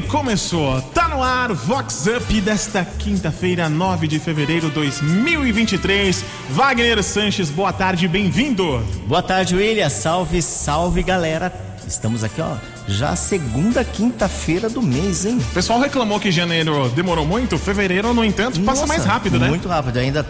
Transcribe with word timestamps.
começou. 0.00 0.80
Tá 0.94 1.08
no 1.08 1.22
ar, 1.22 1.52
Vox 1.52 2.06
Up 2.06 2.40
desta 2.40 2.84
quinta-feira, 2.84 3.68
9 3.68 4.06
de 4.06 4.18
fevereiro 4.18 4.68
de 4.68 4.74
2023. 4.74 6.24
Wagner 6.50 7.02
Sanches, 7.02 7.50
boa 7.50 7.72
tarde, 7.72 8.06
bem-vindo. 8.06 8.78
Boa 9.06 9.22
tarde, 9.22 9.56
William. 9.56 9.88
Salve, 9.88 10.40
salve, 10.42 11.02
galera. 11.02 11.52
Estamos 11.86 12.22
aqui, 12.22 12.40
ó, 12.40 12.56
já 12.88 13.14
segunda 13.14 13.84
quinta-feira 13.84 14.68
do 14.68 14.82
mês, 14.82 15.26
hein? 15.26 15.38
O 15.38 15.54
pessoal 15.54 15.78
reclamou 15.78 16.18
que 16.18 16.32
janeiro 16.32 16.88
demorou 16.88 17.26
muito, 17.26 17.58
fevereiro, 17.58 18.14
no 18.14 18.24
entanto, 18.24 18.60
passa 18.60 18.86
mais 18.86 19.04
rápido, 19.04 19.38
né? 19.38 19.48
Muito 19.48 19.68
rápido. 19.68 19.98
Ainda 19.98 20.26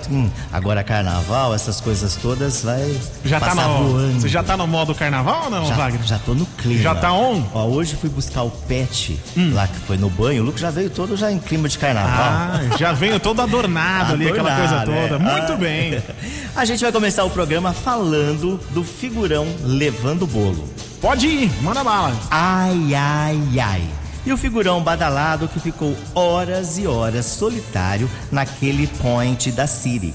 agora 0.53 0.83
carnaval, 0.83 1.55
essas 1.55 1.81
coisas 1.81 2.17
todas 2.17 2.63
vai 2.63 2.99
já 3.25 3.39
tá 3.39 3.55
no, 3.55 3.89
voando. 3.89 4.21
Você 4.21 4.29
já 4.29 4.43
tá 4.43 4.57
no 4.57 4.67
modo 4.67 4.95
carnaval 4.95 5.45
ou 5.45 5.51
não, 5.51 5.67
já, 5.67 5.75
Wagner? 5.77 6.03
Já 6.05 6.19
tô 6.19 6.35
no 6.35 6.47
clima. 6.47 6.83
Já 6.83 6.95
tá 6.95 7.13
on? 7.13 7.43
Ó, 7.55 7.67
hoje 7.67 7.97
fui 7.97 8.11
buscar 8.11 8.43
o 8.43 8.51
pet 8.51 9.19
hum. 9.37 9.53
lá 9.55 9.67
que 9.69 9.79
foi 9.81 9.97
no 9.97 10.11
banho. 10.11 10.43
O 10.43 10.47
Lucas 10.47 10.61
já 10.61 10.71
veio 10.71 10.91
todo 10.91 11.17
já 11.17 11.31
em 11.31 11.39
clima 11.39 11.69
de 11.69 11.79
carnaval. 11.79 12.13
Ah, 12.13 12.61
já 12.79 12.93
veio 12.93 13.21
todo 13.21 13.41
adornado, 13.41 13.69
adornado 13.69 14.13
ali, 14.15 14.29
aquela 14.29 14.57
coisa 14.57 14.79
toda. 14.81 15.15
É. 15.15 15.19
Muito 15.19 15.53
ah. 15.53 15.57
bem. 15.57 16.03
A 16.57 16.65
gente 16.65 16.81
vai 16.83 16.91
começar 16.91 17.25
o 17.25 17.31
programa 17.31 17.73
falando 17.73 18.59
do 18.71 18.83
figurão 18.83 19.47
levando 19.63 20.27
bolo. 20.27 20.69
Pode 21.01 21.29
ir, 21.29 21.63
manda 21.63 21.85
bala. 21.85 22.19
Ai, 22.29 22.93
ai, 22.93 23.61
ai. 23.61 23.83
E 24.27 24.33
o 24.33 24.37
figurão 24.37 24.83
badalado 24.83 25.47
que 25.47 25.61
ficou 25.61 25.97
horas 26.13 26.77
e 26.77 26.89
horas 26.89 27.25
solitário 27.25 28.11
naquele 28.33 28.89
point 28.89 29.53
da 29.53 29.67
City, 29.67 30.13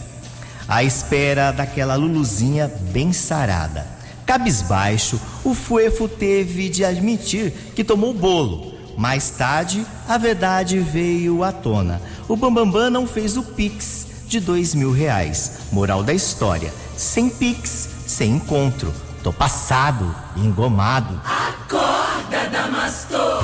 à 0.68 0.84
espera 0.84 1.52
daquela 1.52 1.96
luluzinha 1.96 2.70
bem 2.92 3.14
sarada. 3.14 3.88
Cabisbaixo, 4.26 5.20
o 5.44 5.54
Fuefo 5.54 6.08
teve 6.08 6.68
de 6.68 6.84
admitir 6.84 7.52
que 7.74 7.84
tomou 7.84 8.12
o 8.12 8.14
bolo. 8.14 8.74
Mais 8.98 9.30
tarde, 9.32 9.86
a 10.08 10.18
verdade 10.18 10.80
veio 10.80 11.44
à 11.44 11.52
tona. 11.52 12.02
O 12.28 12.36
Bambambam 12.36 12.90
não 12.90 13.08
fez 13.08 13.38
o 13.38 13.44
Pix 13.44 14.08
de 14.28 14.40
dois 14.40 14.76
mil 14.76 14.92
reais. 14.92 15.60
Moral 15.72 16.04
da 16.04 16.14
história: 16.14 16.74
sem 16.96 17.30
Pix, 17.30 17.90
sem 18.06 18.34
encontro. 18.34 18.94
Tô 19.24 19.32
passado, 19.32 20.14
engomado. 20.36 21.18
Acorda, 21.24 22.50
Damastor. 22.52 23.42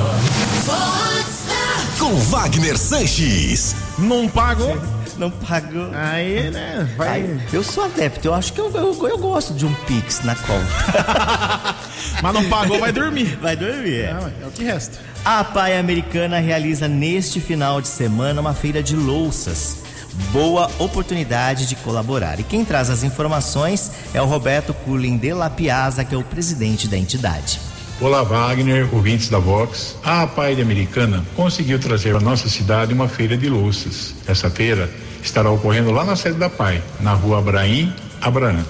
Com 1.97 2.15
Wagner 2.15 2.77
Sanches. 2.77 3.77
Não 3.97 4.27
pagou? 4.27 4.77
Não 5.17 5.31
pagou. 5.31 5.89
Aí, 5.93 6.51
né? 6.51 6.93
Vai. 6.97 7.21
Aí, 7.21 7.41
eu 7.53 7.63
sou 7.63 7.85
adepto, 7.85 8.27
eu 8.27 8.33
acho 8.33 8.51
que 8.51 8.59
eu, 8.59 8.69
eu, 8.71 9.07
eu 9.07 9.17
gosto 9.17 9.53
de 9.53 9.65
um 9.65 9.73
Pix 9.85 10.21
na 10.23 10.35
conta. 10.35 11.75
Mas 12.21 12.33
não 12.33 12.49
pagou, 12.49 12.79
vai 12.79 12.91
dormir. 12.91 13.37
Vai 13.41 13.55
dormir, 13.55 14.01
é. 14.01 14.17
É 14.41 14.47
o 14.47 14.51
que 14.51 14.63
resta. 14.63 14.97
A 15.23 15.43
Pai 15.43 15.77
Americana 15.77 16.39
realiza 16.39 16.87
neste 16.87 17.41
final 17.41 17.81
de 17.81 17.89
semana 17.89 18.39
uma 18.39 18.53
feira 18.53 18.81
de 18.81 18.95
louças 18.95 19.88
boa 20.31 20.69
oportunidade 20.77 21.65
de 21.65 21.75
colaborar. 21.75 22.39
E 22.39 22.43
quem 22.43 22.63
traz 22.63 22.89
as 22.89 23.03
informações 23.03 23.91
é 24.13 24.21
o 24.21 24.25
Roberto 24.25 24.73
Cullen 24.73 25.17
de 25.17 25.33
La 25.33 25.49
Piazza, 25.49 26.03
que 26.03 26.13
é 26.13 26.17
o 26.17 26.23
presidente 26.23 26.87
da 26.87 26.97
entidade. 26.97 27.59
Olá, 28.01 28.23
Wagner, 28.23 28.87
ouvintes 28.93 29.27
da 29.27 29.39
Vox. 29.39 29.97
A 30.03 30.25
Pai 30.25 30.59
Americana 30.61 31.25
conseguiu 31.35 31.79
trazer 31.79 32.11
para 32.11 32.21
nossa 32.21 32.47
cidade 32.47 32.93
uma 32.93 33.09
feira 33.09 33.35
de 33.35 33.49
louças. 33.49 34.15
Essa 34.25 34.49
feira 34.49 34.89
estará 35.21 35.51
ocorrendo 35.51 35.91
lá 35.91 36.05
na 36.05 36.15
sede 36.15 36.37
da 36.37 36.49
Pai, 36.49 36.81
na 37.01 37.13
rua 37.13 37.39
Abraim 37.39 37.93
Abraão. 38.21 38.63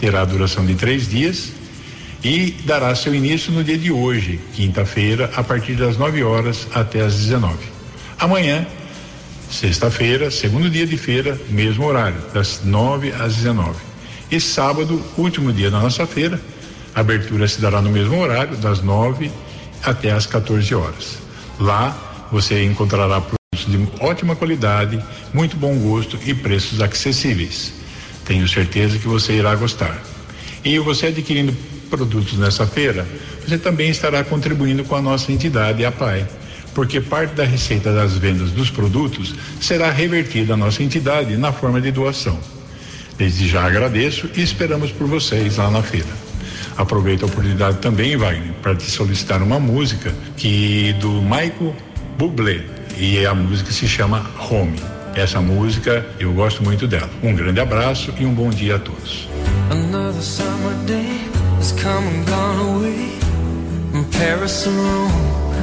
Terá 0.00 0.24
duração 0.24 0.66
de 0.66 0.74
três 0.74 1.08
dias 1.08 1.52
e 2.24 2.50
dará 2.64 2.94
seu 2.94 3.14
início 3.14 3.52
no 3.52 3.62
dia 3.62 3.78
de 3.78 3.92
hoje, 3.92 4.40
quinta-feira, 4.54 5.30
a 5.36 5.44
partir 5.44 5.74
das 5.74 5.96
9 5.96 6.24
horas 6.24 6.66
até 6.74 7.02
as 7.02 7.14
19. 7.14 7.56
Amanhã 8.18 8.66
Sexta-feira, 9.54 10.32
segundo 10.32 10.68
dia 10.68 10.84
de 10.84 10.96
feira, 10.96 11.40
mesmo 11.48 11.86
horário, 11.86 12.20
das 12.34 12.62
9 12.64 13.12
às 13.12 13.36
19. 13.36 13.72
E 14.28 14.40
sábado, 14.40 15.00
último 15.16 15.52
dia 15.52 15.70
da 15.70 15.78
nossa 15.78 16.04
feira, 16.08 16.40
a 16.92 16.98
abertura 16.98 17.46
se 17.46 17.60
dará 17.60 17.80
no 17.80 17.88
mesmo 17.88 18.18
horário, 18.18 18.56
das 18.56 18.82
9 18.82 19.30
até 19.80 20.10
as 20.10 20.26
14 20.26 20.74
horas. 20.74 21.18
Lá 21.60 22.26
você 22.32 22.64
encontrará 22.64 23.20
produtos 23.20 23.70
de 23.70 23.88
ótima 24.04 24.34
qualidade, 24.34 25.00
muito 25.32 25.56
bom 25.56 25.78
gosto 25.78 26.18
e 26.26 26.34
preços 26.34 26.80
acessíveis. 26.80 27.74
Tenho 28.24 28.48
certeza 28.48 28.98
que 28.98 29.06
você 29.06 29.34
irá 29.34 29.54
gostar. 29.54 30.02
E 30.64 30.80
você 30.80 31.06
adquirindo 31.06 31.56
produtos 31.88 32.36
nessa 32.36 32.66
feira, 32.66 33.06
você 33.46 33.56
também 33.56 33.88
estará 33.88 34.24
contribuindo 34.24 34.82
com 34.82 34.96
a 34.96 35.00
nossa 35.00 35.30
entidade, 35.30 35.84
a 35.84 35.92
PAI 35.92 36.26
porque 36.74 37.00
parte 37.00 37.34
da 37.34 37.44
receita 37.44 37.92
das 37.92 38.18
vendas 38.18 38.50
dos 38.50 38.70
produtos 38.70 39.34
será 39.60 39.90
revertida 39.90 40.54
à 40.54 40.56
nossa 40.56 40.82
entidade 40.82 41.36
na 41.36 41.52
forma 41.52 41.80
de 41.80 41.90
doação. 41.90 42.38
Desde 43.16 43.48
já 43.48 43.64
agradeço 43.64 44.28
e 44.34 44.42
esperamos 44.42 44.90
por 44.90 45.06
vocês 45.06 45.56
lá 45.56 45.70
na 45.70 45.82
feira. 45.82 46.24
Aproveito 46.76 47.22
a 47.22 47.26
oportunidade 47.26 47.78
também, 47.78 48.16
Wagner, 48.16 48.52
para 48.60 48.74
te 48.74 48.90
solicitar 48.90 49.40
uma 49.40 49.60
música 49.60 50.12
que 50.36 50.92
do 50.94 51.22
Michael 51.22 51.74
Bublé 52.18 52.64
e 52.96 53.24
a 53.24 53.34
música 53.34 53.70
se 53.70 53.86
chama 53.86 54.28
Home. 54.50 54.74
Essa 55.14 55.40
música 55.40 56.04
eu 56.18 56.32
gosto 56.32 56.64
muito 56.64 56.88
dela. 56.88 57.08
Um 57.22 57.34
grande 57.34 57.60
abraço 57.60 58.12
e 58.18 58.26
um 58.26 58.34
bom 58.34 58.50
dia 58.50 58.76
a 58.76 58.78
todos. 58.80 59.28
Another 59.70 60.20
summer 60.20 60.74
day 60.86 61.20
has 61.58 61.70
come 61.72 62.06
and 62.08 62.24
gone 62.26 62.60
away 62.60 63.18
in 63.94 64.04
Paris 64.10 64.66
and 64.66 64.76
Rome. 64.76 65.43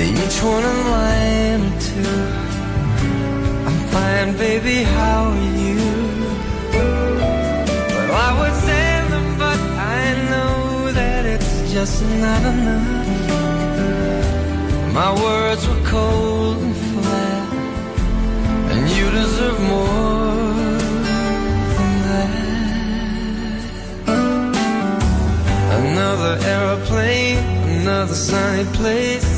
each 0.00 0.42
one 0.42 0.64
in 0.64 0.80
line 0.90 1.60
or 1.68 1.74
two. 1.80 2.16
I'm 3.66 3.78
fine, 3.94 4.36
baby, 4.36 4.84
how 4.84 5.30
are 5.30 5.52
you? 5.64 5.80
Well, 8.08 8.14
I 8.26 8.30
would 8.38 8.56
send 8.68 9.12
them, 9.12 9.28
but 9.38 9.58
I 9.96 10.00
know 10.30 10.92
that 10.92 11.26
it's 11.26 11.72
just 11.72 12.02
not 12.24 12.42
enough. 12.52 12.88
My 14.94 15.10
words 15.24 15.66
were 15.68 15.82
cold 15.84 16.58
and 16.58 16.76
flat, 16.76 17.52
and 18.72 18.82
you 18.96 19.10
deserve 19.10 19.60
more 19.60 20.78
than 21.76 21.92
that. 22.06 22.30
Another 25.80 26.32
aeroplane, 26.54 27.38
another 27.80 28.14
sunny 28.14 28.64
place 28.78 29.37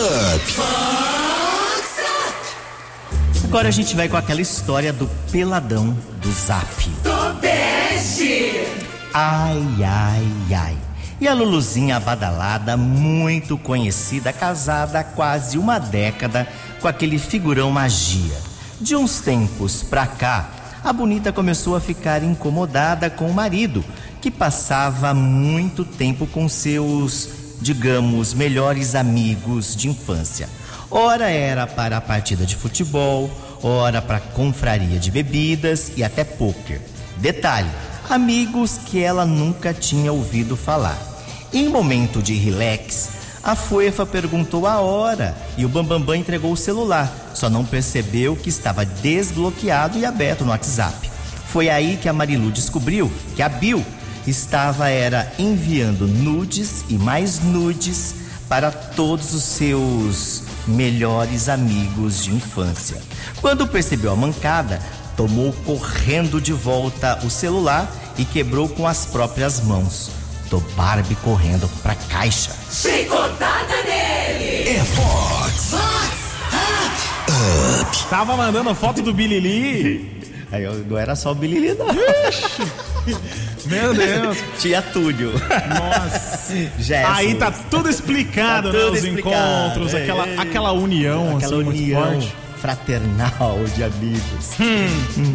Fox 0.00 0.56
Up. 2.28 3.44
Agora 3.44 3.68
a 3.68 3.70
gente 3.70 3.94
vai 3.94 4.08
com 4.08 4.16
aquela 4.16 4.40
história 4.40 4.94
do 4.94 5.06
peladão 5.30 5.94
do 6.22 6.32
Zap. 6.32 6.66
Tobeste! 7.02 8.64
Ai, 9.12 9.62
ai, 9.84 10.56
ai. 10.56 10.76
E 11.20 11.28
a 11.28 11.34
Luluzinha 11.34 12.00
badalada, 12.00 12.78
muito 12.78 13.58
conhecida, 13.58 14.32
casada 14.32 15.00
há 15.00 15.04
quase 15.04 15.58
uma 15.58 15.78
década 15.78 16.48
com 16.80 16.88
aquele 16.88 17.18
figurão 17.18 17.70
magia. 17.70 18.38
De 18.80 18.96
uns 18.96 19.20
tempos 19.20 19.82
pra 19.82 20.06
cá, 20.06 20.48
a 20.82 20.94
bonita 20.94 21.30
começou 21.30 21.76
a 21.76 21.80
ficar 21.80 22.22
incomodada 22.22 23.10
com 23.10 23.26
o 23.26 23.34
marido, 23.34 23.84
que 24.22 24.30
passava 24.30 25.12
muito 25.12 25.84
tempo 25.84 26.26
com 26.26 26.48
seus 26.48 27.39
digamos, 27.60 28.34
melhores 28.34 28.94
amigos 28.94 29.76
de 29.76 29.88
infância. 29.88 30.48
Ora 30.90 31.30
era 31.30 31.66
para 31.66 31.98
a 31.98 32.00
partida 32.00 32.44
de 32.44 32.56
futebol, 32.56 33.30
ora 33.62 34.02
para 34.02 34.18
confraria 34.18 34.98
de 34.98 35.10
bebidas 35.10 35.92
e 35.96 36.02
até 36.02 36.24
pôquer. 36.24 36.80
Detalhe: 37.16 37.70
amigos 38.08 38.78
que 38.78 39.00
ela 39.00 39.24
nunca 39.24 39.72
tinha 39.72 40.12
ouvido 40.12 40.56
falar. 40.56 40.98
Em 41.52 41.68
momento 41.68 42.22
de 42.22 42.34
relax, 42.34 43.10
a 43.42 43.54
Fuefa 43.54 44.04
perguntou 44.04 44.66
a 44.66 44.80
hora 44.80 45.36
e 45.56 45.64
o 45.64 45.68
Bambambam 45.68 46.14
entregou 46.14 46.52
o 46.52 46.56
celular, 46.56 47.32
só 47.34 47.48
não 47.48 47.64
percebeu 47.64 48.36
que 48.36 48.48
estava 48.48 48.84
desbloqueado 48.84 49.98
e 49.98 50.04
aberto 50.04 50.44
no 50.44 50.50
WhatsApp. 50.50 51.10
Foi 51.46 51.68
aí 51.68 51.96
que 51.96 52.08
a 52.08 52.12
Marilu 52.12 52.50
descobriu 52.50 53.10
que 53.34 53.42
a 53.42 53.48
Bill 53.48 53.84
estava 54.30 54.88
era 54.88 55.32
enviando 55.38 56.06
nudes 56.06 56.84
e 56.88 56.94
mais 56.94 57.40
nudes 57.40 58.14
para 58.48 58.70
todos 58.70 59.32
os 59.34 59.42
seus 59.44 60.42
melhores 60.66 61.48
amigos 61.48 62.22
de 62.24 62.34
infância. 62.34 63.00
Quando 63.40 63.66
percebeu 63.66 64.12
a 64.12 64.16
mancada, 64.16 64.80
tomou 65.16 65.52
correndo 65.64 66.40
de 66.40 66.52
volta 66.52 67.18
o 67.24 67.30
celular 67.30 67.90
e 68.18 68.24
quebrou 68.24 68.68
com 68.68 68.86
as 68.86 69.06
próprias 69.06 69.60
mãos. 69.62 70.10
Do 70.48 70.58
Barbie 70.76 71.14
correndo 71.16 71.68
pra 71.82 71.94
caixa. 71.94 72.50
Chicotada 72.70 73.82
nele! 73.84 74.68
É 74.76 74.84
Fox. 74.84 75.70
Tava 78.08 78.36
mandando 78.36 78.74
foto 78.74 79.00
do 79.02 79.12
Bilili. 79.14 80.10
Aí 80.50 80.64
eu- 80.64 80.84
não 80.84 80.98
era 80.98 81.14
só 81.14 81.30
o 81.30 81.34
Bilili, 81.34 81.74
não. 81.74 81.86
Meu 83.66 83.94
Deus. 83.94 84.38
Tinha 84.58 84.80
Túlio. 84.82 85.32
Nossa. 85.32 86.68
Gerson. 86.78 87.12
Aí 87.12 87.34
tá 87.34 87.50
tudo 87.50 87.88
explicado, 87.88 88.70
Tá 88.70 88.78
né? 88.78 88.84
tudo 88.84 88.92
Os 88.94 89.04
explicado, 89.04 89.34
encontros, 89.70 89.94
é, 89.94 90.02
aquela, 90.02 90.26
é. 90.28 90.38
aquela 90.38 90.72
união, 90.72 91.36
Aquela 91.36 91.54
assim, 91.56 91.64
muito 91.64 91.78
união 91.78 92.02
forte. 92.12 92.34
fraternal 92.60 93.58
de 93.76 93.84
amigos. 93.84 94.50
Hum. 94.60 95.32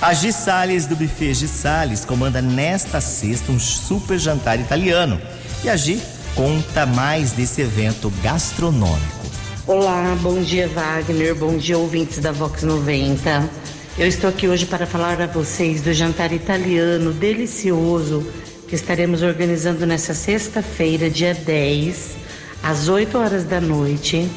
A 0.00 0.12
Gi 0.14 0.32
Salles 0.32 0.86
do 0.86 0.96
Buffet 0.96 1.34
Gi 1.34 1.48
Salles 1.48 2.04
comanda 2.04 2.40
nesta 2.42 3.00
sexta 3.00 3.50
um 3.50 3.58
super 3.58 4.18
jantar 4.18 4.58
italiano. 4.60 5.20
E 5.62 5.68
a 5.68 5.76
Gi 5.76 6.00
conta 6.34 6.84
mais 6.86 7.32
desse 7.32 7.60
evento 7.62 8.12
gastronômico. 8.22 9.24
Olá, 9.66 10.14
bom 10.20 10.40
dia 10.42 10.68
Wagner, 10.68 11.34
bom 11.34 11.56
dia 11.56 11.78
ouvintes 11.78 12.18
da 12.18 12.32
Vox 12.32 12.62
90. 12.62 13.48
Eu 13.96 14.08
estou 14.08 14.28
aqui 14.28 14.48
hoje 14.48 14.66
para 14.66 14.86
falar 14.86 15.22
a 15.22 15.26
vocês 15.28 15.80
do 15.80 15.92
jantar 15.92 16.32
italiano 16.32 17.12
delicioso 17.12 18.26
que 18.66 18.74
estaremos 18.74 19.22
organizando 19.22 19.86
nessa 19.86 20.12
sexta-feira, 20.12 21.08
dia 21.08 21.32
10, 21.32 22.16
às 22.60 22.88
8 22.88 23.16
horas 23.16 23.44
da 23.44 23.60
noite, 23.60 24.28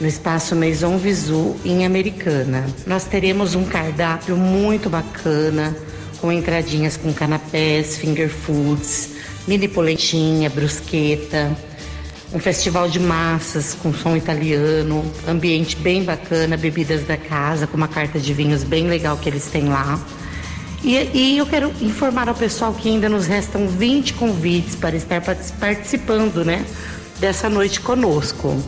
no 0.00 0.08
espaço 0.08 0.56
Maison 0.56 0.98
Visu, 0.98 1.54
em 1.64 1.86
Americana. 1.86 2.66
Nós 2.88 3.04
teremos 3.04 3.54
um 3.54 3.64
cardápio 3.64 4.36
muito 4.36 4.90
bacana, 4.90 5.76
com 6.20 6.32
entradinhas 6.32 6.96
com 6.96 7.12
canapés, 7.12 7.96
finger 7.96 8.28
foods, 8.28 9.10
mini 9.46 9.68
polentinha, 9.68 10.50
brusqueta, 10.50 11.56
um 12.34 12.40
festival 12.40 12.88
de 12.88 12.98
massas 12.98 13.74
com 13.80 13.94
som 13.94 14.16
italiano, 14.16 15.04
ambiente 15.26 15.76
bem 15.76 16.02
bacana, 16.02 16.56
bebidas 16.56 17.04
da 17.04 17.16
casa, 17.16 17.66
com 17.66 17.76
uma 17.76 17.86
carta 17.86 18.18
de 18.18 18.34
vinhos 18.34 18.64
bem 18.64 18.88
legal 18.88 19.16
que 19.16 19.28
eles 19.28 19.46
têm 19.46 19.68
lá. 19.68 20.00
E, 20.82 20.96
e 21.14 21.38
eu 21.38 21.46
quero 21.46 21.72
informar 21.80 22.28
ao 22.28 22.34
pessoal 22.34 22.74
que 22.74 22.88
ainda 22.88 23.08
nos 23.08 23.26
restam 23.26 23.68
20 23.68 24.14
convites 24.14 24.74
para 24.74 24.96
estar 24.96 25.20
partic- 25.20 25.54
participando 25.58 26.44
né, 26.44 26.66
dessa 27.20 27.48
noite 27.48 27.80
conosco. 27.80 28.60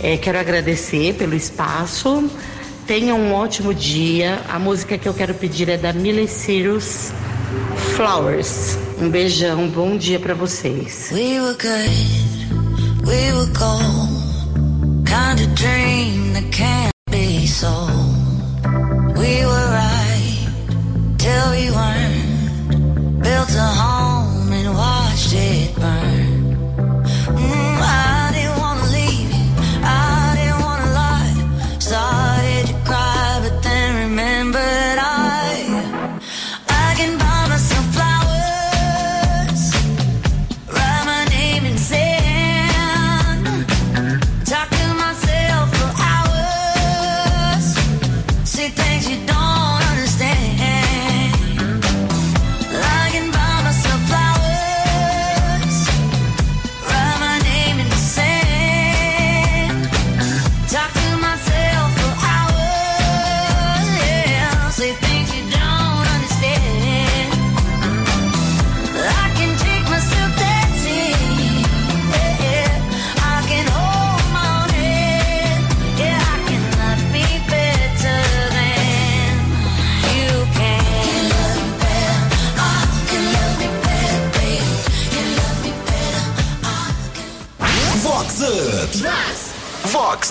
É, 0.00 0.16
quero 0.16 0.38
agradecer 0.38 1.14
pelo 1.14 1.34
espaço. 1.34 2.30
Tenham 2.86 3.18
um 3.20 3.32
ótimo 3.32 3.74
dia. 3.74 4.40
A 4.48 4.58
música 4.58 4.96
que 4.96 5.08
eu 5.08 5.12
quero 5.12 5.34
pedir 5.34 5.68
é 5.68 5.76
da 5.76 5.92
Miley 5.92 6.28
Cyrus, 6.28 7.12
Flowers. 7.96 8.78
Um 8.98 9.10
beijão, 9.10 9.68
bom 9.68 9.96
dia 9.96 10.18
para 10.20 10.34
vocês. 10.34 11.10
We 11.12 11.38
we 13.06 13.32
were 13.36 13.52
gold. 13.52 15.06
Kind 15.06 15.40
of 15.40 15.54
dream 15.54 16.32
that 16.34 16.48
can't 16.52 16.91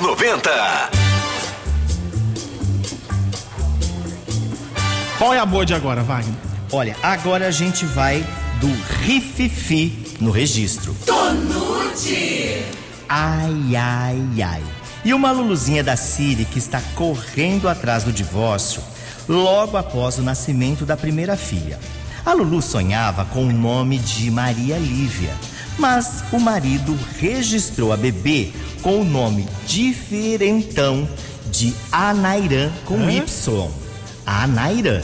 90. 0.02 0.50
Qual 5.20 5.34
é 5.34 5.38
a 5.38 5.46
boa 5.46 5.64
de 5.64 5.76
agora, 5.76 6.02
Wagner? 6.02 6.34
Olha, 6.72 6.96
agora 7.04 7.48
a 7.48 7.52
gente 7.52 7.86
vai 7.86 8.26
do 8.60 8.68
Rififi 9.04 10.18
no 10.20 10.32
registro. 10.32 10.96
Tonute! 11.06 12.66
Ai, 13.08 13.76
ai, 13.76 14.42
ai. 14.42 14.64
E 15.06 15.14
uma 15.14 15.32
Luluzinha 15.32 15.84
da 15.84 15.96
Siri 15.96 16.46
que 16.46 16.58
está 16.58 16.82
correndo 16.96 17.70
atrás 17.70 18.04
do 18.04 18.12
divórcio 18.12 18.82
logo 19.30 19.78
após 19.78 20.18
o 20.18 20.24
nascimento 20.24 20.84
da 20.84 20.98
primeira 20.98 21.38
filha. 21.38 21.80
A 22.26 22.34
Lulu 22.34 22.62
sonhava 22.62 23.26
com 23.26 23.46
o 23.46 23.52
nome 23.52 23.98
de 23.98 24.32
Maria 24.32 24.78
Lívia, 24.78 25.36
mas 25.82 26.24
o 26.32 26.40
marido 26.40 26.96
registrou 27.20 27.92
a 27.92 27.98
bebê 27.98 28.52
com 28.84 29.02
o 29.02 29.04
nome 29.04 29.48
diferentão 29.66 31.10
de 31.50 31.74
Anairã 31.92 32.72
com 32.86 33.10
Y. 33.10 33.68
Anairã. 34.24 35.02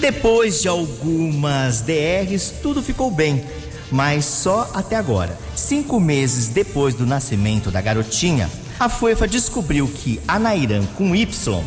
Depois 0.00 0.60
de 0.60 0.66
algumas 0.66 1.82
DRs, 1.82 2.52
tudo 2.60 2.82
ficou 2.82 3.12
bem, 3.12 3.44
mas 3.92 4.24
só 4.24 4.68
até 4.74 4.96
agora. 4.96 5.38
Cinco 5.54 6.00
meses 6.00 6.48
depois 6.48 6.96
do 6.96 7.06
nascimento 7.06 7.70
da 7.70 7.80
garotinha, 7.80 8.50
a 8.80 8.88
Fuefa 8.88 9.28
descobriu 9.28 9.86
que 9.86 10.20
Anairã 10.26 10.84
com 10.96 11.14
Y 11.14 11.62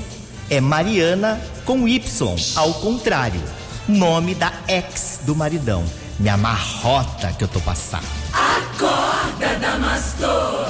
é 0.49 0.59
Mariana 0.59 1.39
com 1.63 1.87
Y, 1.87 2.35
ao 2.57 2.73
contrário. 2.73 3.41
Nome 3.87 4.35
da 4.35 4.51
ex 4.67 5.21
do 5.25 5.33
maridão. 5.33 5.85
Me 6.19 6.29
amarrota 6.29 7.31
que 7.37 7.43
eu 7.43 7.47
tô 7.47 7.59
passando. 7.61 8.05
Acorda, 8.31 9.55
Damastor! 9.59 10.67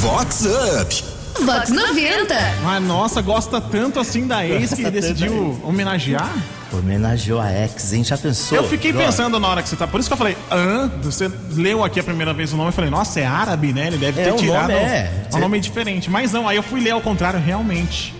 Vox 0.00 0.44
Up. 0.46 1.04
Vox 1.44 1.70
90. 1.70 2.34
Mas 2.62 2.82
nossa, 2.82 3.20
gosta 3.22 3.60
tanto 3.60 4.00
assim 4.00 4.26
da 4.26 4.44
ex 4.46 4.72
que 4.74 4.90
decidiu 4.90 5.60
homenagear? 5.62 6.30
Homenageou 6.72 7.40
a 7.40 7.52
ex, 7.52 7.92
hein? 7.92 8.02
Já 8.04 8.16
pensou? 8.16 8.56
Eu 8.58 8.68
fiquei 8.68 8.92
Droga. 8.92 9.06
pensando 9.06 9.38
na 9.38 9.48
hora 9.48 9.62
que 9.62 9.68
você 9.68 9.76
tá. 9.76 9.86
Por 9.86 10.00
isso 10.00 10.08
que 10.08 10.12
eu 10.14 10.18
falei, 10.18 10.36
hã? 10.50 10.90
Você 11.02 11.30
leu 11.52 11.84
aqui 11.84 12.00
a 12.00 12.04
primeira 12.04 12.32
vez 12.32 12.52
o 12.52 12.56
nome, 12.56 12.68
eu 12.70 12.72
falei, 12.72 12.90
nossa, 12.90 13.20
é 13.20 13.26
árabe, 13.26 13.72
né? 13.72 13.88
Ele 13.88 13.98
deve 13.98 14.20
É, 14.20 14.24
ter 14.24 14.32
o 14.32 14.36
tirado 14.36 14.70
nome 14.70 14.74
é. 14.74 15.22
um 15.34 15.38
nome 15.38 15.60
diferente. 15.60 16.08
Mas 16.10 16.32
não, 16.32 16.48
aí 16.48 16.56
eu 16.56 16.62
fui 16.62 16.80
ler 16.80 16.90
ao 16.90 17.00
contrário, 17.00 17.38
realmente. 17.40 18.14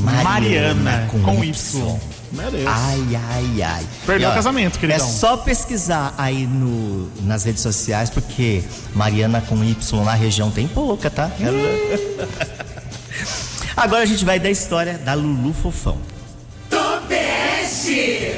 Mariana 0.00 0.24
Mariana, 0.24 1.08
com 1.10 1.20
com, 1.22 1.44
Y. 1.44 1.50
y. 1.78 2.00
Meu 2.34 2.50
Deus. 2.50 2.64
Ai, 2.66 3.02
ai, 3.30 3.62
ai. 3.62 3.86
Perdeu 4.06 4.28
E, 4.28 4.32
o 4.32 4.34
casamento, 4.34 4.78
queridão. 4.78 5.06
É 5.06 5.10
só 5.10 5.36
pesquisar 5.36 6.14
aí 6.18 6.46
no, 6.46 7.08
nas 7.22 7.44
redes 7.44 7.62
sociais, 7.62 8.10
porque 8.10 8.62
Mariana 8.94 9.40
com 9.40 9.62
Y 9.64 10.04
na 10.04 10.14
região 10.14 10.50
tem 10.50 10.66
pouca, 10.68 11.08
tá? 11.10 11.30
Ela- 11.40 12.34
Agora 13.76 14.02
a 14.02 14.06
gente 14.06 14.24
vai 14.24 14.38
da 14.38 14.50
história 14.50 14.98
da 14.98 15.14
Lulu 15.14 15.52
Fofão. 15.52 15.98
Tobeste. 16.70 18.34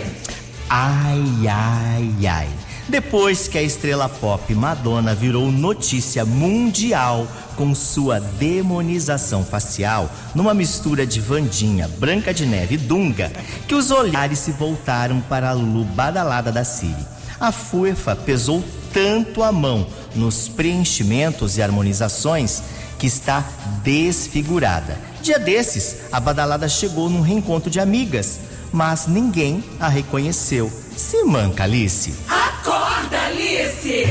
Ai, 0.69 1.23
ai, 1.49 2.27
ai. 2.27 2.49
Depois 2.89 3.49
que 3.49 3.59
a 3.59 3.63
estrela 3.63 4.09
pop 4.09 4.55
Madonna 4.55 5.13
virou 5.13 5.51
notícia 5.51 6.25
mundial 6.25 7.27
com 7.57 7.75
sua 7.75 8.21
demonização 8.21 9.45
facial, 9.45 10.09
numa 10.35 10.55
mistura 10.55 11.05
de 11.05 11.21
Vandinha, 11.21 11.89
Branca 11.99 12.33
de 12.33 12.47
Neve 12.47 12.77
e 12.77 12.79
Dunga, 12.79 13.33
que 13.67 13.75
os 13.75 13.91
olhares 13.91 14.39
se 14.39 14.53
voltaram 14.53 15.21
para 15.21 15.51
a 15.51 15.53
Lulu 15.53 15.85
badalada 15.85 16.53
da 16.53 16.63
Siri. 16.63 17.05
A 17.41 17.51
fuefa 17.51 18.15
pesou 18.15 18.63
tanto 18.93 19.43
a 19.43 19.51
mão 19.51 19.87
nos 20.15 20.47
preenchimentos 20.49 21.57
e 21.57 21.63
harmonizações 21.63 22.63
que 22.99 23.07
está 23.07 23.45
desfigurada. 23.83 24.97
Dia 25.21 25.41
desses, 25.41 26.05
a 26.13 26.21
badalada 26.21 26.69
chegou 26.69 27.11
num 27.11 27.21
reencontro 27.21 27.69
de 27.69 27.81
amigas, 27.81 28.39
mas 28.73 29.09
ninguém 29.09 29.63
a 29.81 29.89
reconheceu. 29.89 30.71
Se 30.97 31.25
manca, 31.25 31.65
Alice. 31.65 32.15
Acorda, 32.29 32.46
Alice. 32.77 34.07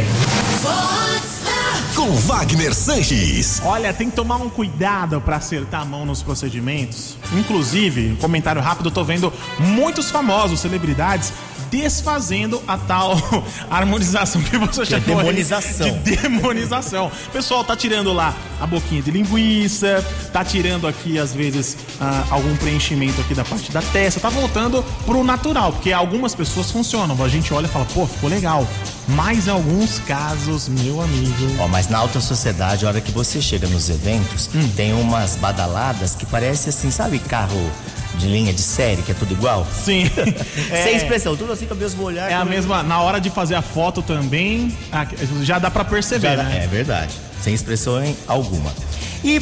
Com 1.95 2.12
Wagner 2.12 2.74
Sanches. 2.74 3.62
Olha, 3.63 3.93
tem 3.93 4.10
que 4.10 4.15
tomar 4.15 4.38
um 4.38 4.50
cuidado 4.50 5.22
pra 5.22 5.38
acertar 5.38 5.81
a 5.81 5.86
mão 5.86 6.05
nos 6.05 6.22
procedimentos. 6.22 7.17
Inclusive, 7.34 8.12
um 8.12 8.15
comentário 8.15 8.62
rápido, 8.62 8.88
eu 8.88 8.91
tô 8.91 9.03
vendo 9.03 9.31
muitos 9.60 10.12
famosos, 10.12 10.60
celebridades, 10.60 11.31
desfazendo 11.72 12.62
a 12.67 12.77
tal 12.77 13.15
harmonização 13.69 14.41
que 14.41 14.57
você 14.57 14.81
é 14.81 14.86
chamou 14.86 15.19
aí 15.19 15.25
demonização. 15.25 15.89
de 16.03 16.15
demonização. 16.17 17.07
O 17.27 17.31
pessoal 17.31 17.63
tá 17.63 17.75
tirando 17.75 18.13
lá 18.13 18.34
a 18.60 18.65
boquinha 18.67 19.01
de 19.01 19.12
linguiça, 19.12 20.03
tá 20.31 20.43
tirando 20.43 20.88
aqui, 20.88 21.19
às 21.19 21.34
vezes, 21.34 21.77
ah, 22.00 22.24
algum 22.29 22.55
preenchimento 22.57 23.19
aqui 23.22 23.34
da 23.34 23.43
parte 23.43 23.72
da 23.72 23.81
testa, 23.81 24.19
tá 24.19 24.29
voltando 24.29 24.84
pro 25.05 25.24
natural, 25.24 25.72
porque 25.74 25.91
algumas 25.91 26.34
pessoas 26.34 26.72
funcionam. 26.72 27.22
A 27.24 27.27
gente 27.27 27.53
olha 27.53 27.65
e 27.65 27.69
fala, 27.69 27.86
pô, 27.93 28.05
ficou 28.05 28.29
legal. 28.29 28.67
Mas 29.10 29.48
em 29.48 29.51
alguns 29.51 30.00
casos, 30.00 30.67
meu 30.67 31.01
amigo. 31.01 31.55
Ó, 31.60 31.67
mas 31.67 31.88
na 31.89 31.98
alta 32.00 32.19
sociedade, 32.19 32.86
a 32.86 32.89
hora 32.89 33.01
que 33.01 33.12
você 33.12 33.41
chega 33.41 33.67
nos 33.67 33.89
eventos, 33.89 34.50
Hum. 34.55 34.67
tem 34.75 34.93
umas 34.93 35.36
badaladas 35.36 36.15
que 36.15 36.25
parece 36.25 36.69
assim, 36.69 36.89
sabe, 36.89 37.19
carro 37.19 37.69
de 38.15 38.27
linha 38.27 38.53
de 38.53 38.62
série, 38.62 39.01
que 39.01 39.12
é 39.12 39.15
tudo 39.15 39.34
igual? 39.34 39.65
Sim. 39.84 40.10
Sem 40.84 40.95
expressão, 40.95 41.36
tudo 41.36 41.51
assim 41.51 41.65
com 41.65 41.74
o 41.74 41.77
mesmo 41.77 42.03
olhar. 42.03 42.29
É 42.31 42.34
a 42.34 42.39
com- 42.39 42.45
mesma. 42.50 42.81
Na 42.84 43.01
hora 43.01 43.19
de 43.19 43.29
fazer 43.29 43.55
a 43.55 43.62
foto 43.62 44.01
também, 44.01 44.75
já 45.43 45.60
dá 45.60 45.69
pra 45.69 45.84
perceber, 45.86 46.36
Já- 46.38 46.43
né? 46.43 46.62
É 46.63 46.67
verdade, 46.67 47.13
sem 47.41 47.53
expressão 47.53 48.01
alguma. 48.27 48.74
E 49.24 49.39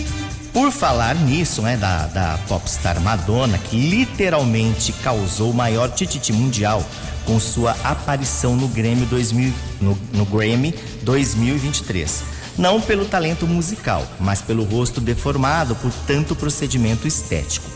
por 0.51 0.71
falar 0.71 1.15
nisso, 1.15 1.61
né, 1.61 1.75
da, 1.77 2.05
da 2.07 2.39
popstar 2.47 2.99
Madonna, 3.01 3.57
que 3.57 3.75
literalmente 3.75 4.91
causou 5.03 5.51
o 5.51 5.53
maior 5.53 5.89
tititi 5.89 6.31
mundial 6.31 6.85
com 7.25 7.39
sua 7.39 7.71
aparição 7.83 8.55
no 8.55 8.67
Grammy, 8.67 9.05
2000, 9.05 9.53
no, 9.81 9.97
no 10.13 10.25
Grammy 10.25 10.75
2023. 11.01 12.23
Não 12.57 12.79
pelo 12.79 13.05
talento 13.05 13.47
musical, 13.47 14.05
mas 14.19 14.41
pelo 14.41 14.63
rosto 14.63 15.01
deformado 15.01 15.75
por 15.75 15.91
tanto 16.05 16.35
procedimento 16.35 17.07
estético. 17.07 17.67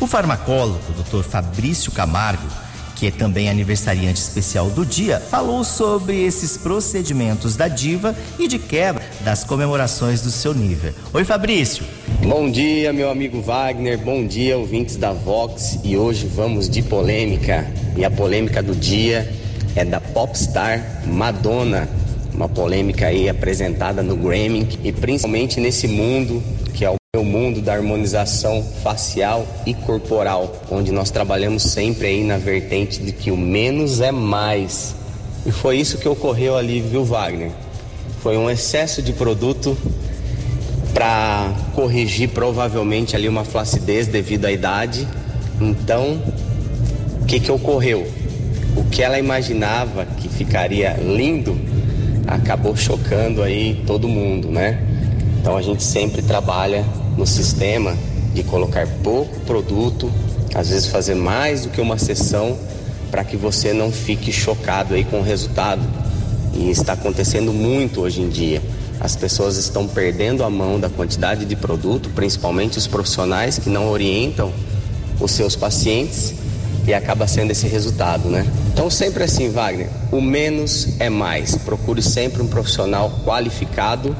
O 0.00 0.06
farmacólogo, 0.06 0.80
Dr. 0.92 1.22
Fabrício 1.22 1.92
Camargo, 1.92 2.46
que 2.96 3.08
é 3.08 3.10
também 3.10 3.48
aniversariante 3.48 4.20
especial 4.20 4.70
do 4.70 4.86
dia, 4.86 5.18
falou 5.18 5.64
sobre 5.64 6.22
esses 6.22 6.56
procedimentos 6.56 7.56
da 7.56 7.66
diva 7.66 8.14
e 8.38 8.46
de 8.46 8.58
quebra 8.58 9.02
das 9.20 9.42
comemorações 9.42 10.22
do 10.22 10.30
seu 10.30 10.54
nível. 10.54 10.92
Oi, 11.12 11.24
Fabrício. 11.24 11.84
Bom 12.24 12.48
dia, 12.48 12.92
meu 12.92 13.10
amigo 13.10 13.42
Wagner. 13.42 13.98
Bom 13.98 14.24
dia, 14.24 14.56
ouvintes 14.56 14.96
da 14.96 15.12
Vox. 15.12 15.80
E 15.82 15.96
hoje 15.96 16.26
vamos 16.26 16.68
de 16.68 16.82
polêmica. 16.82 17.66
E 17.96 18.04
a 18.04 18.10
polêmica 18.10 18.62
do 18.62 18.74
dia 18.74 19.28
é 19.74 19.84
da 19.84 20.00
popstar 20.00 21.02
Madonna. 21.04 21.88
Uma 22.32 22.48
polêmica 22.48 23.08
aí 23.08 23.28
apresentada 23.28 24.02
no 24.02 24.16
Grammy 24.16 24.78
e 24.84 24.92
principalmente 24.92 25.60
nesse 25.60 25.88
mundo 25.88 26.42
o 27.22 27.24
mundo 27.24 27.62
da 27.62 27.72
harmonização 27.72 28.62
facial 28.82 29.46
e 29.64 29.72
corporal, 29.72 30.60
onde 30.70 30.90
nós 30.90 31.10
trabalhamos 31.10 31.62
sempre 31.62 32.08
aí 32.08 32.24
na 32.24 32.36
vertente 32.36 33.00
de 33.00 33.12
que 33.12 33.30
o 33.30 33.36
menos 33.36 34.00
é 34.00 34.10
mais. 34.10 34.94
E 35.46 35.52
foi 35.52 35.78
isso 35.78 35.98
que 35.98 36.08
ocorreu 36.08 36.56
ali, 36.56 36.80
viu, 36.80 37.04
Wagner? 37.04 37.52
Foi 38.20 38.36
um 38.36 38.50
excesso 38.50 39.00
de 39.00 39.12
produto 39.12 39.78
para 40.92 41.52
corrigir 41.74 42.28
provavelmente 42.28 43.14
ali 43.14 43.28
uma 43.28 43.44
flacidez 43.44 44.08
devido 44.08 44.44
à 44.44 44.52
idade. 44.52 45.06
Então, 45.60 46.20
o 47.20 47.24
que, 47.24 47.38
que 47.38 47.52
ocorreu? 47.52 48.06
O 48.76 48.84
que 48.84 49.00
ela 49.00 49.18
imaginava 49.18 50.04
que 50.04 50.28
ficaria 50.28 50.94
lindo 50.94 51.56
acabou 52.26 52.76
chocando 52.76 53.42
aí 53.42 53.82
todo 53.86 54.08
mundo, 54.08 54.48
né? 54.48 54.80
Então 55.40 55.56
a 55.56 55.62
gente 55.62 55.82
sempre 55.82 56.22
trabalha 56.22 56.84
no 57.16 57.26
sistema 57.26 57.96
de 58.34 58.42
colocar 58.42 58.86
pouco 59.02 59.38
produto, 59.40 60.10
às 60.54 60.70
vezes 60.70 60.86
fazer 60.86 61.14
mais 61.14 61.62
do 61.62 61.70
que 61.70 61.80
uma 61.80 61.98
sessão 61.98 62.56
para 63.10 63.24
que 63.24 63.36
você 63.36 63.72
não 63.72 63.92
fique 63.92 64.32
chocado 64.32 64.94
aí 64.94 65.04
com 65.04 65.20
o 65.20 65.22
resultado. 65.22 65.82
E 66.54 66.70
está 66.70 66.94
acontecendo 66.94 67.52
muito 67.52 68.00
hoje 68.00 68.20
em 68.20 68.28
dia. 68.28 68.62
As 69.00 69.16
pessoas 69.16 69.56
estão 69.56 69.86
perdendo 69.86 70.44
a 70.44 70.50
mão 70.50 70.78
da 70.78 70.88
quantidade 70.88 71.44
de 71.44 71.56
produto, 71.56 72.10
principalmente 72.10 72.78
os 72.78 72.86
profissionais 72.86 73.58
que 73.58 73.68
não 73.68 73.88
orientam 73.88 74.52
os 75.20 75.32
seus 75.32 75.56
pacientes 75.56 76.34
e 76.86 76.92
acaba 76.92 77.26
sendo 77.26 77.50
esse 77.50 77.66
resultado, 77.66 78.28
né? 78.28 78.46
Então 78.72 78.90
sempre 78.90 79.24
assim, 79.24 79.50
Wagner, 79.50 79.88
o 80.10 80.20
menos 80.20 80.88
é 80.98 81.08
mais. 81.08 81.56
Procure 81.56 82.02
sempre 82.02 82.42
um 82.42 82.46
profissional 82.46 83.10
qualificado 83.24 84.16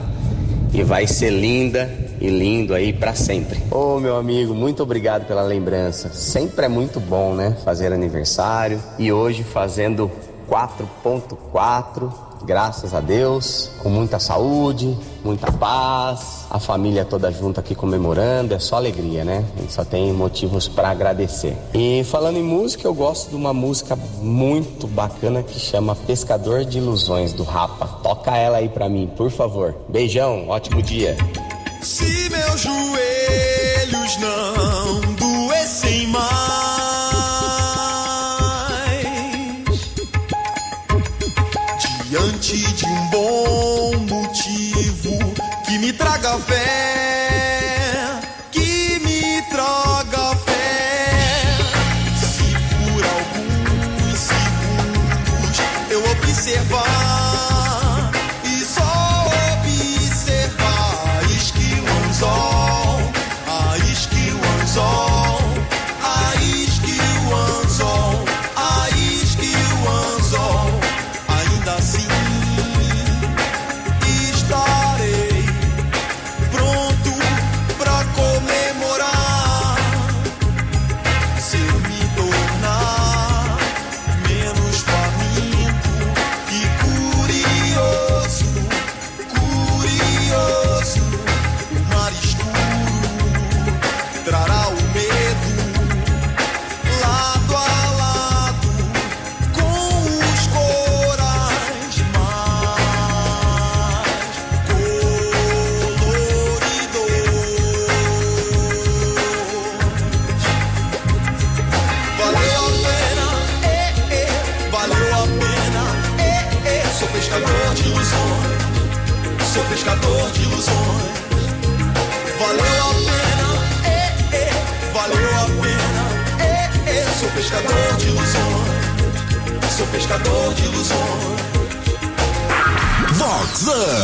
e 0.72 0.82
vai 0.82 1.06
ser 1.06 1.30
linda 1.30 2.01
e 2.22 2.30
lindo 2.30 2.72
aí 2.72 2.92
para 2.92 3.14
sempre. 3.14 3.60
Ô 3.68 3.98
meu 3.98 4.16
amigo, 4.16 4.54
muito 4.54 4.80
obrigado 4.80 5.26
pela 5.26 5.42
lembrança. 5.42 6.08
Sempre 6.10 6.66
é 6.66 6.68
muito 6.68 7.00
bom, 7.00 7.34
né? 7.34 7.56
Fazer 7.64 7.92
aniversário 7.92 8.80
e 8.96 9.12
hoje 9.12 9.42
fazendo 9.42 10.08
4.4, 10.48 12.12
graças 12.44 12.94
a 12.94 13.00
Deus, 13.00 13.70
com 13.82 13.88
muita 13.88 14.20
saúde, 14.20 14.96
muita 15.24 15.50
paz, 15.50 16.46
a 16.48 16.60
família 16.60 17.04
toda 17.04 17.32
junto 17.32 17.58
aqui 17.58 17.74
comemorando, 17.74 18.54
é 18.54 18.58
só 18.60 18.76
alegria, 18.76 19.24
né? 19.24 19.44
A 19.56 19.60
gente 19.60 19.72
só 19.72 19.84
tem 19.84 20.12
motivos 20.12 20.68
para 20.68 20.90
agradecer. 20.90 21.56
E 21.74 22.04
falando 22.04 22.36
em 22.36 22.42
música, 22.44 22.86
eu 22.86 22.94
gosto 22.94 23.30
de 23.30 23.36
uma 23.36 23.52
música 23.52 23.96
muito 24.20 24.86
bacana 24.86 25.42
que 25.42 25.58
chama 25.58 25.96
Pescador 25.96 26.64
de 26.64 26.78
Ilusões 26.78 27.32
do 27.32 27.42
Rapa. 27.42 27.86
Toca 28.00 28.36
ela 28.36 28.58
aí 28.58 28.68
pra 28.68 28.88
mim, 28.88 29.10
por 29.16 29.30
favor. 29.30 29.74
Beijão, 29.88 30.48
ótimo 30.48 30.80
dia. 30.80 31.16
Se 31.82 32.28
meus 32.30 32.60
joelhos 32.60 34.16
não 34.18 34.51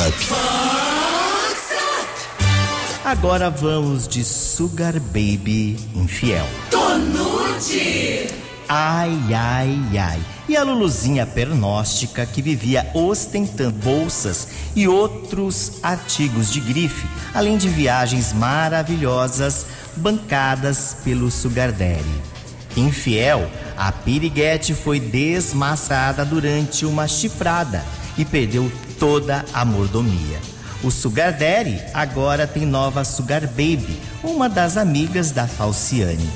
Up. 0.09 0.15
Agora 3.05 3.51
vamos 3.51 4.09
de 4.09 4.25
Sugar 4.25 4.99
Baby 4.99 5.77
Infiel. 5.95 6.47
Tonute. 6.71 8.29
Ai, 8.69 9.19
ai, 9.35 9.79
ai. 9.99 10.21
E 10.49 10.57
a 10.57 10.63
Luluzinha 10.63 11.27
pernóstica 11.27 12.25
que 12.25 12.41
vivia 12.41 12.91
ostentando 12.95 13.73
bolsas 13.73 14.49
e 14.75 14.89
outros 14.89 15.79
artigos 15.83 16.51
de 16.51 16.61
grife, 16.61 17.07
além 17.35 17.59
de 17.59 17.69
viagens 17.69 18.33
maravilhosas 18.33 19.67
bancadas 19.97 20.97
pelo 21.05 21.31
Sugar 21.31 21.71
Daddy. 21.71 22.23
Infiel, 22.77 23.51
a 23.77 23.93
piriguete 23.93 24.73
foi 24.75 25.01
desmaçada 25.01 26.25
durante 26.25 26.87
uma 26.87 27.07
chifrada 27.07 27.85
e 28.17 28.25
perdeu 28.25 28.71
toda 28.99 29.45
a 29.53 29.65
mordomia. 29.65 30.39
O 30.83 30.91
Sugar 30.91 31.33
Daddy 31.33 31.81
agora 31.93 32.47
tem 32.47 32.65
nova 32.65 33.05
Sugar 33.05 33.47
Baby, 33.49 34.01
uma 34.23 34.49
das 34.49 34.77
amigas 34.77 35.31
da 35.31 35.47
Falciane. 35.47 36.31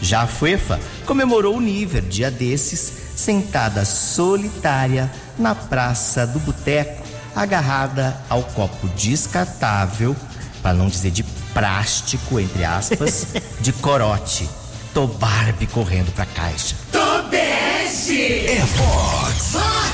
Já 0.00 0.22
a 0.22 0.26
Fuefa 0.26 0.78
comemorou 1.06 1.56
o 1.56 1.60
nível 1.60 2.02
dia 2.02 2.30
desses, 2.30 2.92
sentada 3.16 3.84
solitária 3.84 5.10
na 5.38 5.54
praça 5.54 6.26
do 6.26 6.38
boteco, 6.40 7.02
agarrada 7.34 8.16
ao 8.28 8.42
copo 8.42 8.88
descartável, 8.88 10.14
para 10.62 10.74
não 10.74 10.88
dizer 10.88 11.10
de 11.10 11.22
plástico, 11.54 12.38
entre 12.38 12.64
aspas, 12.64 13.28
de 13.60 13.72
corote. 13.72 14.48
Tô 14.92 15.06
Barbie 15.06 15.66
correndo 15.66 16.12
pra 16.12 16.26
caixa. 16.26 16.74
Tobeste. 16.92 18.46
É 18.46 18.62
Vox. 18.76 19.85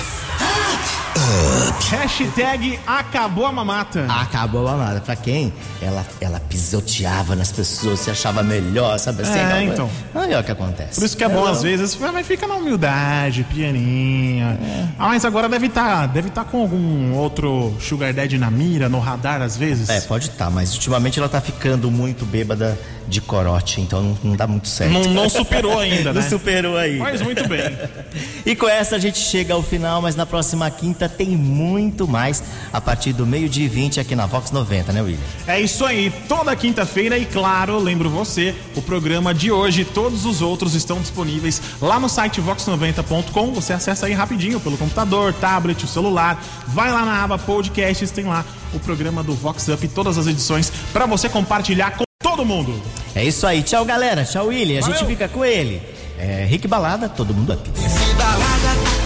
Hashtag 1.91 2.79
acabou 2.87 3.47
a 3.47 3.53
mamata. 3.53 4.07
Acabou 4.09 4.67
a 4.67 4.73
mamada. 4.73 5.01
Pra 5.01 5.15
quem? 5.17 5.53
Ela, 5.81 6.05
ela 6.21 6.41
pisoteava 6.41 7.35
nas 7.37 7.53
pessoas, 7.53 8.01
se 8.01 8.11
achava 8.11 8.43
melhor, 8.43 8.99
sabe 8.99 9.23
assim? 9.23 9.39
É, 9.39 9.63
então. 9.65 9.89
Aí 10.15 10.33
é 10.33 10.39
o 10.39 10.45
que 10.45 10.51
acontece. 10.53 10.99
Por 10.99 11.05
isso 11.07 11.17
que 11.17 11.25
é 11.25 11.29
bom, 11.29 11.41
Ela- 11.41 11.51
às 11.51 11.63
vezes, 11.63 11.97
mas 11.97 12.27
fica 12.27 12.47
na 12.47 12.55
humildade, 12.55 13.45
pianinha. 13.53 14.59
Ah, 14.99 15.09
mas 15.09 15.25
agora 15.25 15.49
deve 15.49 15.67
estar 15.67 16.07
deve 16.07 16.31
tá 16.31 16.45
com 16.45 16.61
algum 16.61 17.15
outro 17.15 17.75
Sugar 17.81 18.13
Daddy 18.13 18.39
na 18.39 18.51
mira, 18.51 18.89
no 18.89 18.99
radar, 18.99 19.43
às 19.43 19.57
vezes. 19.57 19.89
É, 19.89 20.01
pode 20.03 20.29
estar, 20.29 20.51
mas 20.51 20.73
ultimamente 20.75 21.19
ela 21.19 21.29
tá 21.29 21.41
ficando 21.41 21.91
muito 21.91 22.25
bêbada 22.25 22.79
de 23.09 23.21
corote, 23.21 23.81
então 23.81 24.01
não, 24.01 24.19
não 24.23 24.37
dá 24.37 24.47
muito 24.47 24.69
certo. 24.69 24.93
Não, 24.93 25.03
não 25.05 25.29
superou 25.29 25.79
ainda, 25.79 26.13
Não 26.15 26.23
né? 26.23 26.29
superou 26.29 26.77
aí. 26.77 26.99
Mas 26.99 27.21
muito 27.21 27.47
bem. 27.49 27.63
E 28.45 28.57
com 28.57 28.69
essa 28.69 28.97
a 28.97 28.99
gente 28.99 29.19
chega 29.19 29.55
ao 29.55 29.63
final, 29.63 30.03
mas 30.03 30.17
na 30.17 30.27
próxima 30.27 30.69
quinta 30.69 31.09
tem 31.13 31.29
muito 31.37 32.09
mais 32.09 32.43
a 32.73 32.81
partir 32.81 33.13
do 33.13 33.27
meio-dia 33.27 33.67
e 33.67 33.69
20 33.69 34.01
aqui 34.01 34.17
na 34.17 34.27
Vox 34.27 34.51
90, 34.51 34.93
né, 34.93 35.03
William? 35.03 35.19
É 35.47 35.61
isso 35.61 35.85
aí, 35.85 36.13
toda 36.29 36.55
quinta-feira 36.57 37.19
e 37.19 37.25
claro, 37.25 37.79
lembro 37.79 38.11
você, 38.11 38.55
o 38.75 38.83
programa 38.83 39.33
de 39.35 39.53
hoje 39.53 39.83
e 39.83 39.85
todos 39.85 40.25
os 40.25 40.43
outros 40.43 40.75
estão 40.75 41.01
disponíveis 41.01 41.61
lá 41.81 42.01
no 42.01 42.09
site 42.09 42.41
vox90.com. 42.41 43.53
Você 43.53 43.73
acessa 43.73 44.07
aí 44.07 44.13
rapidinho 44.13 44.59
pelo 44.61 44.77
computador, 44.77 45.33
tablet, 45.35 45.87
celular. 45.87 46.43
Vai 46.69 46.91
lá 46.91 47.05
na 47.05 47.23
aba 47.23 47.39
podcasts, 47.39 48.11
tem 48.11 48.25
lá 48.25 48.45
o 48.73 48.79
programa 48.81 49.23
do 49.23 49.35
Vox 49.35 49.69
Up 49.69 49.85
e 49.85 49.89
todas 49.89 50.19
as 50.19 50.27
edições 50.27 50.73
para 50.93 51.07
você 51.07 51.29
compartilhar 51.29 51.93
com 51.93 52.05
todo 52.23 52.45
mundo. 52.45 52.81
É 53.15 53.25
isso 53.25 53.47
aí. 53.47 53.63
Tchau, 53.63 53.85
galera. 53.85 54.25
Tchau, 54.25 54.47
William. 54.47 54.79
A 54.79 54.83
gente 54.83 54.95
Valeu. 54.95 55.09
fica 55.09 55.29
com 55.29 55.45
ele. 55.45 55.83
É, 56.19 56.47
Rick 56.49 56.69
Balada, 56.69 57.09
todo 57.09 57.35
mundo 57.35 57.53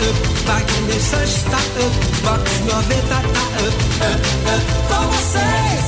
up, 0.03 0.17
Wagner 0.47 0.97
está 0.97 1.59
up, 1.59 1.95
Box 2.23 2.45
90 2.61 3.03
tá 3.09 3.19
up, 3.19 3.77
up, 4.03 4.21
up, 4.53 4.65
com 4.89 5.05
vocês. 5.09 5.85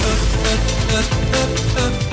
Up, 0.00 0.22
up, 0.46 0.64
up, 0.96 1.10
up, 1.36 2.04
up. 2.04 2.09